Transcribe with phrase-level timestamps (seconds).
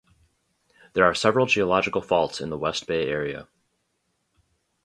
[0.93, 3.47] There are several geological faults in the West Bay area.